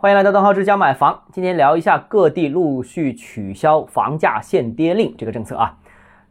[0.00, 1.24] 欢迎来到邓浩之家买房。
[1.32, 5.76] 今天聊一下各地陆续取消房价限跌令这个政策啊。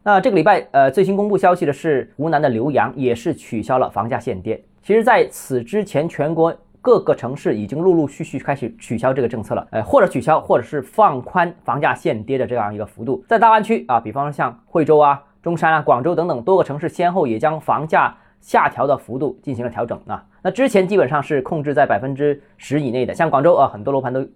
[0.02, 4.64] 那这个礼拜，呃，最新公布消息的是湖南的浏阳也是取消了房价限跌。
[4.82, 13.22] 其实，在此之前，全国各个城市已经陆陆续续开始取消这个政策了，呃，或者取消，或者是放宽房价限跌的这样一个幅度。
[13.28, 20.24] 在大湾区啊，比方说像惠州啊、中山啊、广州等等多个城市，先后也将房价下调的幅度进行了调整啊。
[20.42, 24.26] 那之前基本上是控制在百分之十以内的，像广州啊，很多楼盘都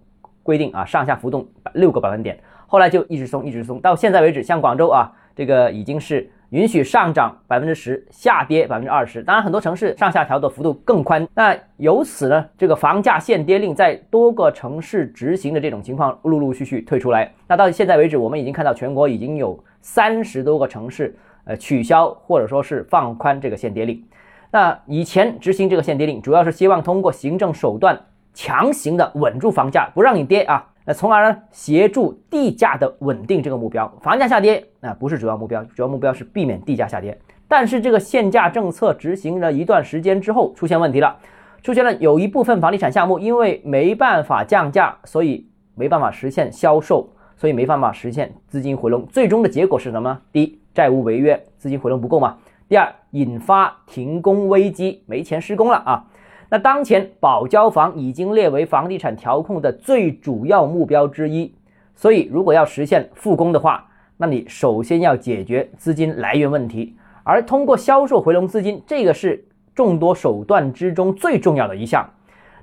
[0.43, 2.37] 规定啊上下浮动六个百分点，
[2.67, 9.23] 后来就一直松一直松，到现在为止，像广州啊，这个已经是允许上涨百分之十，下跌百分之二十。
[9.23, 11.27] 当然，很多城市上下调的幅度更宽。
[11.33, 17.31] 那由此呢，这个房价限跌令在多个城市执行的这种情况陆陆续续退出来。
[17.47, 24.05] 那到现在为止，我们已经看到全国已经有三十多个城市呃取消或者说是放宽这个限跌令。
[24.51, 27.99] 那以前执行这个限跌令，主要是希望通过行政手段
[28.31, 33.87] 强行的稳住房价，不让你跌啊，那从而呢协助地价的稳定这个目标。
[34.01, 37.17] 房价下跌那不是主要目标，主要目标是避免地价下跌。
[37.47, 41.15] 但是这个限价政策执行了一段时间之后，出现问题了，
[41.61, 47.07] 出现了有一部分房地产项目因为没办法降价，所以没办法实现销售，
[47.37, 49.05] 所以没办法实现资金回笼。
[49.07, 50.19] 最终的结果是什么？
[50.31, 52.37] 第一，债务违约，资金回笼不够嘛。
[52.67, 56.05] 第二，引发停工危机，没钱施工了啊！
[56.49, 61.53] 那当前保交房已经列为房地产调控的最主要目标之一，
[61.95, 72.07] 所以如果要实现复工的话，那你首先要解决资金来源问题，而通过销售回笼资金，这个是众多手段之中最重要的一项。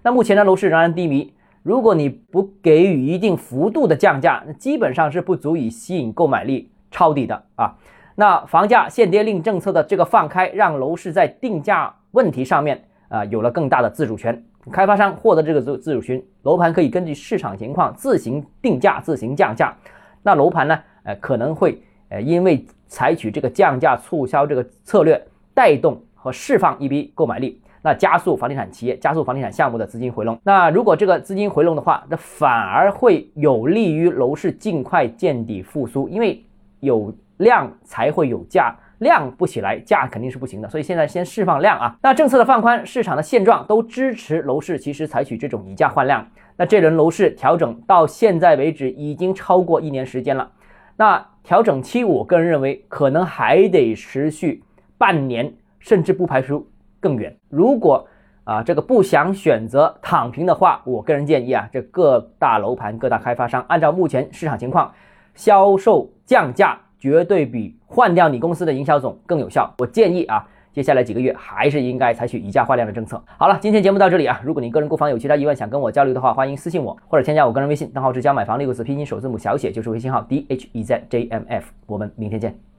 [0.02, 7.76] 那目前的楼市仍然低迷，如果你不给予一定幅度的降价，那基本上是不足以吸引购买力抄底的啊。
[8.14, 14.42] 那房价限跌令政策的这个放开，让楼市在定价问题上面啊有了更大的自主权。
[14.72, 19.76] 开发商获得这个自自主权，楼盘可以根据市场情况自行定价、自行降价。
[20.22, 25.22] 那楼盘呢，呃可能会呃因为采取这个降价促销这个策略，
[25.52, 30.38] 带动和释放一批购买力，那加速房地产企业、加速房地产项目的资金回笼。
[30.42, 36.42] 那如果这个资金回笼的话，那反而会有利于楼市尽快见底复苏，因为
[36.80, 37.14] 有。
[37.40, 40.68] 量才会有价，量不起来，价肯定是不行的。
[40.68, 41.96] 所以现在先释放量啊。
[42.02, 46.26] 那政策的放宽，市场的现状都支持楼市其实采取这种以价换量。
[46.56, 50.50] 那这轮楼市调整到现在为止已经超过一年时间了。
[50.96, 54.62] 那调整期，我个人认为可能还得持续
[54.98, 56.68] 半年，甚至不排除
[57.00, 57.34] 更远。
[57.48, 58.06] 如果
[58.44, 64.92] 啊这个不想选择躺平的话，我个人建议啊，这各大楼盘、各大开发商按照目前市场情况，
[65.34, 66.78] 销售降价。
[67.00, 69.74] 绝对比换掉你公司的营销总更有效。
[69.78, 73.20] 我建议啊，接下来几个月还是应该采取以价换量的政策。
[73.38, 74.40] 好了，今天节目到这里啊。
[74.44, 81.72] 如果你个人购房有其他疑问，想跟我交流的话，欢迎私信我或者添加我个人微信，账号是教买房六个字拼音首字母小写就是微信号 d h e z j m f。
[81.86, 82.69] 我们明天见。